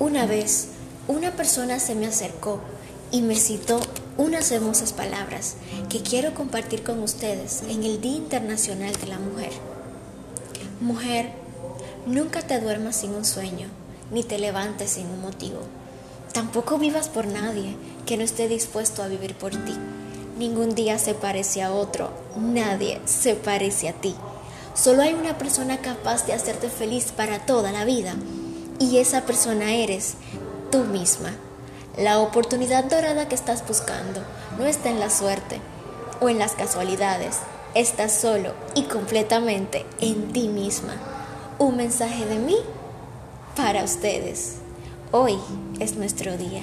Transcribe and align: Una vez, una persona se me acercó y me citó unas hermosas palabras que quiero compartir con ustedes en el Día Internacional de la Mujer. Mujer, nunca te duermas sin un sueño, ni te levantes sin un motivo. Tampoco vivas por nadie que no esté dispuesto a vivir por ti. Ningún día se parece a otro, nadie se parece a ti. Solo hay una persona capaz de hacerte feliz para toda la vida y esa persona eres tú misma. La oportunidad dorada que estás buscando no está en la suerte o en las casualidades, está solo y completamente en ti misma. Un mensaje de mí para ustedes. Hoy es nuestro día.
Una 0.00 0.26
vez, 0.26 0.68
una 1.08 1.32
persona 1.32 1.80
se 1.80 1.96
me 1.96 2.06
acercó 2.06 2.60
y 3.10 3.20
me 3.20 3.34
citó 3.34 3.80
unas 4.16 4.52
hermosas 4.52 4.92
palabras 4.92 5.56
que 5.88 6.02
quiero 6.02 6.34
compartir 6.34 6.84
con 6.84 7.02
ustedes 7.02 7.62
en 7.68 7.82
el 7.82 8.00
Día 8.00 8.14
Internacional 8.14 8.94
de 8.94 9.06
la 9.08 9.18
Mujer. 9.18 9.50
Mujer, 10.80 11.32
nunca 12.06 12.42
te 12.42 12.60
duermas 12.60 12.94
sin 12.94 13.12
un 13.12 13.24
sueño, 13.24 13.66
ni 14.12 14.22
te 14.22 14.38
levantes 14.38 14.90
sin 14.90 15.06
un 15.08 15.20
motivo. 15.20 15.62
Tampoco 16.32 16.78
vivas 16.78 17.08
por 17.08 17.26
nadie 17.26 17.74
que 18.06 18.16
no 18.16 18.22
esté 18.22 18.46
dispuesto 18.46 19.02
a 19.02 19.08
vivir 19.08 19.34
por 19.34 19.50
ti. 19.50 19.74
Ningún 20.38 20.76
día 20.76 21.00
se 21.00 21.14
parece 21.14 21.64
a 21.64 21.72
otro, 21.72 22.10
nadie 22.36 23.00
se 23.04 23.34
parece 23.34 23.88
a 23.88 23.94
ti. 23.94 24.14
Solo 24.74 25.02
hay 25.02 25.14
una 25.14 25.38
persona 25.38 25.78
capaz 25.78 26.24
de 26.24 26.34
hacerte 26.34 26.70
feliz 26.70 27.06
para 27.10 27.44
toda 27.46 27.72
la 27.72 27.84
vida 27.84 28.14
y 28.78 28.98
esa 28.98 29.22
persona 29.22 29.74
eres 29.74 30.14
tú 30.70 30.84
misma. 30.84 31.30
La 31.96 32.20
oportunidad 32.20 32.84
dorada 32.84 33.28
que 33.28 33.34
estás 33.34 33.66
buscando 33.66 34.22
no 34.58 34.66
está 34.66 34.90
en 34.90 35.00
la 35.00 35.10
suerte 35.10 35.60
o 36.20 36.28
en 36.28 36.38
las 36.38 36.52
casualidades, 36.52 37.38
está 37.74 38.08
solo 38.08 38.52
y 38.74 38.82
completamente 38.84 39.84
en 40.00 40.32
ti 40.32 40.48
misma. 40.48 40.94
Un 41.58 41.76
mensaje 41.76 42.24
de 42.26 42.38
mí 42.38 42.56
para 43.56 43.82
ustedes. 43.82 44.56
Hoy 45.10 45.38
es 45.80 45.96
nuestro 45.96 46.36
día. 46.36 46.62